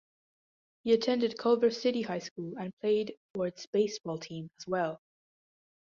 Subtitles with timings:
[0.81, 4.99] He attended Culver City High School and played for its baseball team as well.